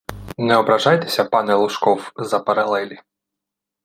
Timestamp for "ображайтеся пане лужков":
0.61-2.07